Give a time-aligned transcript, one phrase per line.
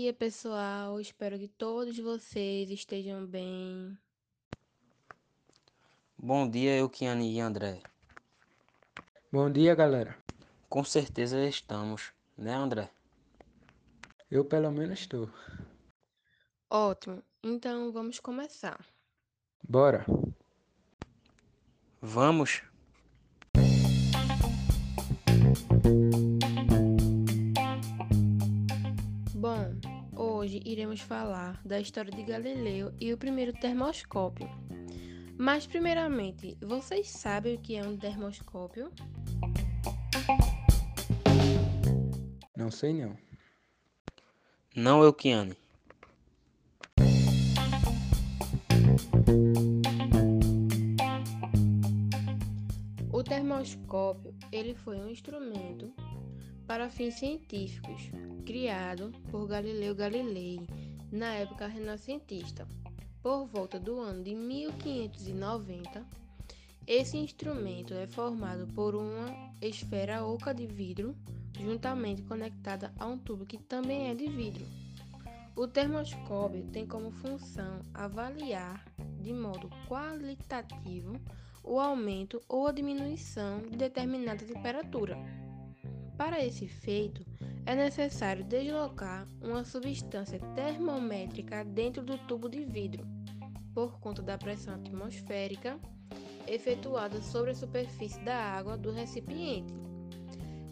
[0.00, 0.98] Bom dia, pessoal.
[0.98, 3.98] Espero que todos vocês estejam bem.
[6.16, 7.82] Bom dia, Euquiane e André.
[9.30, 10.16] Bom dia, galera.
[10.70, 12.88] Com certeza estamos, né, André?
[14.30, 15.28] Eu pelo menos estou.
[16.70, 17.22] Ótimo.
[17.42, 18.82] Então vamos começar.
[19.68, 20.06] Bora.
[22.00, 22.62] Vamos.
[29.40, 29.69] Bom,
[30.40, 34.48] hoje iremos falar da história de Galileu e o primeiro termoscópio.
[35.36, 38.90] Mas, primeiramente, vocês sabem o que é um termoscópio?
[42.56, 43.14] Não sei não.
[44.74, 45.54] Não, Euquiane.
[53.12, 55.92] O termoscópio, ele foi um instrumento
[56.70, 58.12] para fins científicos,
[58.46, 60.60] criado por Galileu Galilei
[61.10, 62.64] na época renascentista.
[63.20, 66.06] Por volta do ano de 1590,
[66.86, 71.16] esse instrumento é formado por uma esfera oca de vidro
[71.58, 74.64] juntamente conectada a um tubo que também é de vidro.
[75.56, 78.84] O termoscópio tem como função avaliar
[79.20, 81.20] de modo qualitativo
[81.64, 85.18] o aumento ou a diminuição de determinada temperatura.
[86.20, 87.24] Para esse efeito,
[87.64, 93.06] é necessário deslocar uma substância termométrica dentro do tubo de vidro,
[93.72, 95.80] por conta da pressão atmosférica
[96.46, 99.72] efetuada sobre a superfície da água do recipiente.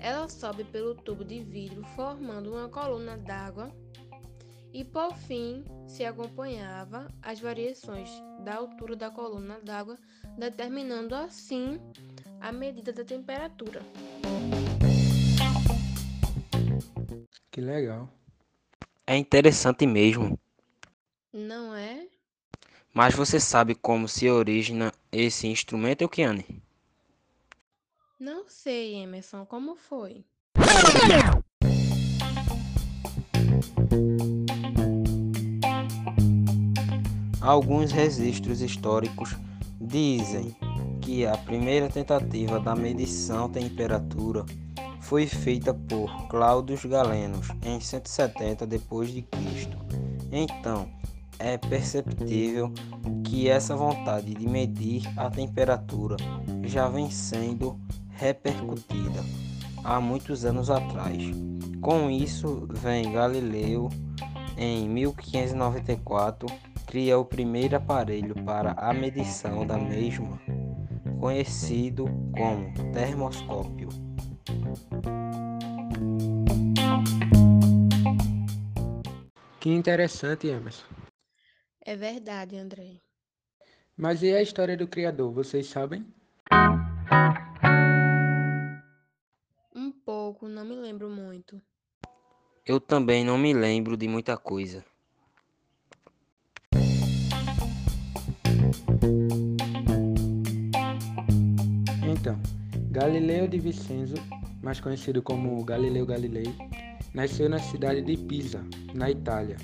[0.00, 3.70] Ela sobe pelo tubo de vidro formando uma coluna d'água
[4.72, 9.96] e por fim se acompanhava as variações da altura da coluna d'água,
[10.36, 11.80] determinando assim
[12.40, 13.80] a medida da temperatura.
[17.56, 18.06] Que legal.
[19.06, 20.38] É interessante mesmo.
[21.32, 22.06] Não é?
[22.92, 26.44] Mas você sabe como se origina esse instrumento, Euquiane?
[28.20, 30.22] Não sei, Emerson, como foi?
[37.40, 39.30] Alguns registros históricos
[39.80, 40.54] dizem
[41.00, 44.44] que a primeira tentativa da medição da temperatura
[45.06, 49.78] foi feita por Cláudio Galenos em 170 depois de Cristo.
[50.32, 50.88] Então,
[51.38, 52.72] é perceptível
[53.22, 56.16] que essa vontade de medir a temperatura
[56.64, 57.78] já vem sendo
[58.10, 59.24] repercutida
[59.84, 61.22] há muitos anos atrás.
[61.80, 63.88] Com isso, vem Galileu
[64.56, 66.48] em 1594
[66.84, 70.40] cria o primeiro aparelho para a medição da mesma,
[71.20, 72.06] conhecido
[72.36, 74.05] como termoscópio.
[79.66, 80.86] Que interessante, Emerson.
[81.84, 83.00] É verdade, André.
[83.96, 86.06] Mas e a história do criador, vocês sabem?
[89.74, 91.60] Um pouco, não me lembro muito.
[92.64, 94.84] Eu também não me lembro de muita coisa.
[102.08, 102.40] Então,
[102.92, 104.14] Galileu de Vicenzo,
[104.62, 106.54] mais conhecido como Galileu Galilei,
[107.16, 108.62] nasceu na cidade de Pisa,
[108.92, 109.56] na Itália,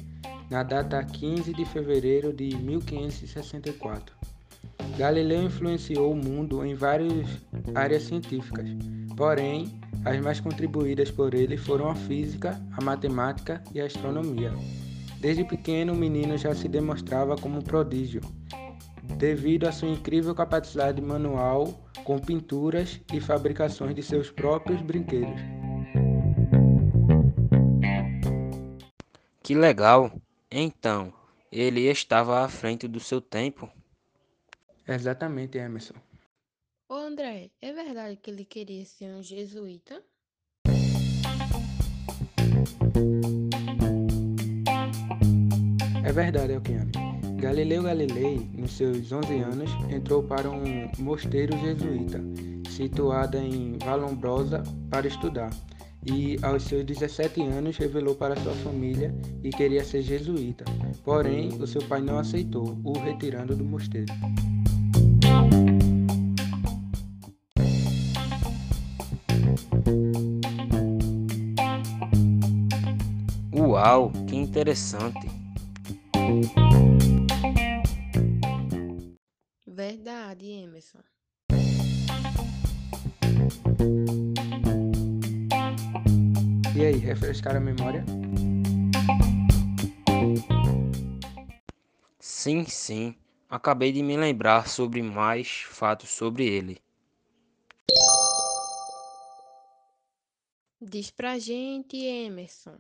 [0.51, 4.17] na data 15 de fevereiro de 1564.
[4.97, 7.29] Galileu influenciou o mundo em várias
[7.75, 8.67] áreas científicas,
[9.19, 14.51] porém, as mais contribuídas por ele foram a física, a matemática e a astronomia.
[15.21, 18.23] Desde pequeno, o menino já se demonstrava como prodígio,
[19.19, 21.69] devido à sua incrível capacidade manual
[22.03, 25.62] com pinturas e fabricações de seus próprios brinquedos.
[29.43, 30.13] Que legal!
[30.49, 31.13] Então,
[31.51, 33.69] ele estava à frente do seu tempo?
[34.87, 35.95] Exatamente, Emerson.
[36.89, 40.01] Ô André, é verdade que ele queria ser um jesuíta?
[46.05, 46.93] É verdade, Alquiane.
[47.41, 52.21] Galileu Galilei, nos seus 11 anos, entrou para um mosteiro jesuíta,
[52.71, 55.51] situado em Vallombrosa, para estudar.
[56.05, 60.65] E aos seus 17 anos revelou para sua família que queria ser jesuíta.
[61.05, 64.13] Porém, o seu pai não aceitou, o retirando do mosteiro.
[73.55, 75.31] Uau, que interessante!
[79.67, 80.99] Verdade, Emerson.
[86.75, 88.03] E aí, refrescar a memória?
[92.19, 93.15] Sim, sim.
[93.49, 96.81] Acabei de me lembrar sobre mais fatos sobre ele.
[100.81, 102.79] Diz pra gente, Emerson.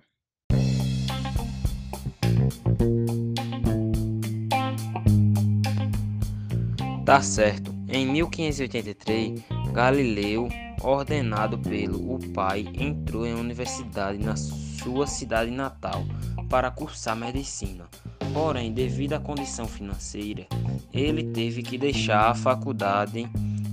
[7.04, 7.70] Tá certo.
[7.88, 9.42] Em 1583,
[9.74, 10.48] Galileu
[10.82, 16.04] ordenado pelo o pai, entrou em universidade na sua cidade natal
[16.48, 17.84] para cursar medicina.
[18.32, 20.46] Porém, devido à condição financeira,
[20.92, 23.28] ele teve que deixar a faculdade.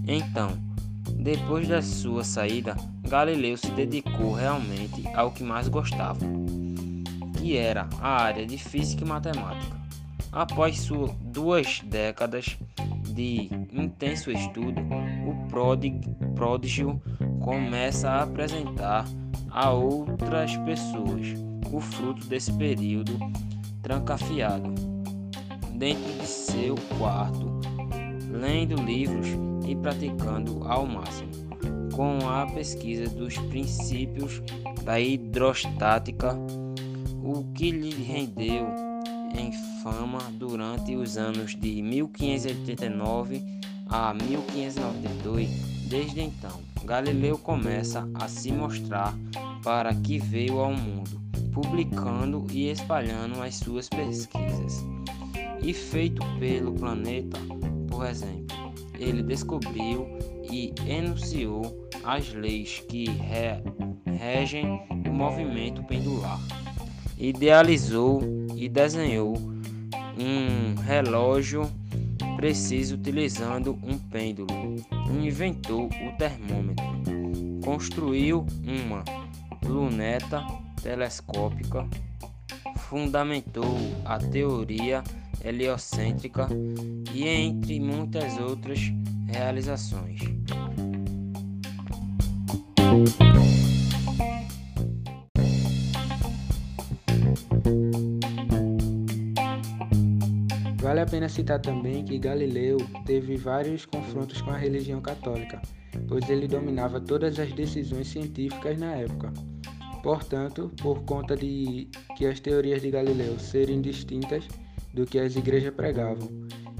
[0.07, 0.51] Então,
[1.15, 2.75] depois da sua saída,
[3.07, 6.19] Galileu se dedicou realmente ao que mais gostava,
[7.37, 9.79] que era a área de física e matemática.
[10.31, 12.57] Após suas duas décadas
[13.19, 14.79] de intenso estudo,
[15.27, 17.01] o pródigo
[17.41, 19.05] começa a apresentar
[19.49, 21.33] a outras pessoas
[21.69, 23.19] o fruto desse período
[23.81, 24.73] trancafiado.
[25.73, 27.59] Dentro de seu quarto,
[28.31, 29.27] lendo livros
[29.67, 31.31] e praticando ao máximo
[31.93, 34.41] com a pesquisa dos princípios
[34.85, 36.37] da hidrostática,
[37.21, 38.88] o que lhe rendeu
[39.33, 43.43] em fama durante os anos de 1589
[43.89, 45.49] a 1592.
[45.87, 49.17] Desde então, Galileu começa a se mostrar
[49.63, 51.19] para que veio ao mundo,
[51.51, 54.85] publicando e espalhando as suas pesquisas.
[55.61, 57.39] E feito pelo planeta,
[57.89, 58.55] por exemplo,
[58.97, 60.07] ele descobriu
[60.51, 63.61] e enunciou as leis que re
[64.17, 66.39] regem o movimento pendular.
[67.17, 68.21] Idealizou
[68.59, 69.37] e desenhou
[70.17, 71.71] um relógio
[72.35, 74.49] preciso utilizando um pêndulo.
[75.09, 76.85] Inventou o termômetro.
[77.63, 79.03] Construiu uma
[79.65, 80.45] luneta
[80.83, 81.87] telescópica.
[82.75, 85.03] Fundamentou a teoria
[85.43, 86.49] heliocêntrica
[87.13, 88.79] e entre muitas outras
[89.27, 90.19] realizações.
[101.09, 105.59] Pena citar também que Galileu teve vários confrontos com a religião católica,
[106.07, 109.33] pois ele dominava todas as decisões científicas na época.
[110.03, 114.47] Portanto, por conta de que as teorias de Galileu serem distintas
[114.93, 116.29] do que as igrejas pregavam,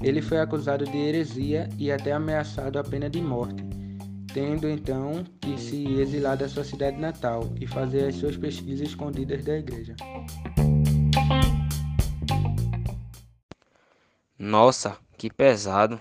[0.02, 3.62] ele foi acusado de heresia e até ameaçado a pena de morte,
[4.32, 9.44] tendo então que se exilar da sua cidade natal e fazer as suas pesquisas escondidas
[9.44, 9.94] da igreja.
[14.42, 16.00] Nossa, que pesado.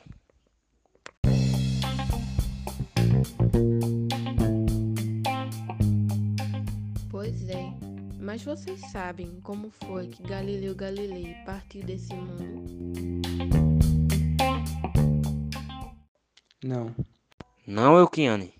[7.11, 7.73] Pois é,
[8.17, 12.63] mas vocês sabem como foi que Galileu Galilei partiu desse mundo?
[16.63, 16.95] Não.
[17.67, 18.58] Não, Elkiane.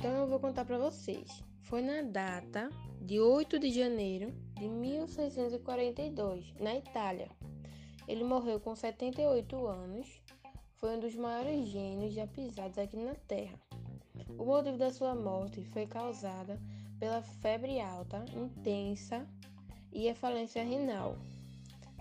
[0.00, 1.44] Então eu vou contar para vocês.
[1.64, 2.70] Foi na data
[3.02, 7.28] de 8 de janeiro de 1642, na Itália.
[8.08, 10.22] Ele morreu com 78 anos.
[10.76, 13.60] Foi um dos maiores gênios já pisados aqui na Terra.
[14.38, 16.58] O motivo da sua morte foi causada
[16.98, 19.28] pela febre alta, intensa
[19.92, 21.18] e a falência renal.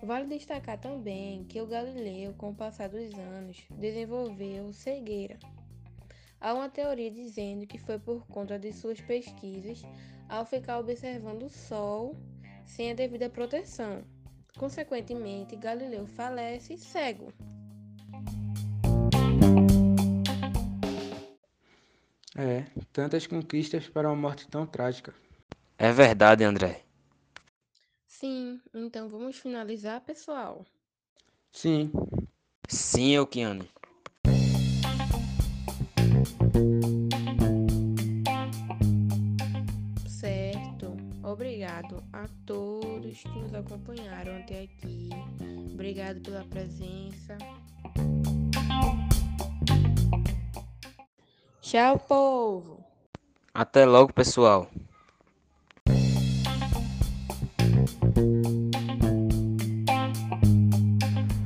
[0.01, 5.37] Vale destacar também que o Galileu, com o passar dos anos, desenvolveu cegueira.
[6.41, 9.81] Há uma teoria dizendo que foi por conta de suas pesquisas
[10.29, 12.15] ao ficar observando o Sol
[12.65, 14.03] sem a devida proteção.
[14.57, 17.33] Consequentemente, Galileu falece cego.
[22.37, 25.13] É, tantas conquistas para uma morte tão trágica.
[25.77, 26.83] É verdade, André.
[28.07, 30.65] Sim, então vamos finalizar, pessoal.
[31.51, 31.91] Sim,
[32.69, 33.67] Sim, Elkiane.
[41.39, 45.09] Obrigado a todos que nos acompanharam até aqui.
[45.71, 47.37] Obrigado pela presença.
[51.61, 52.83] Tchau, povo.
[53.53, 54.69] Até logo, pessoal.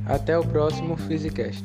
[0.06, 1.64] até o próximo Physicast.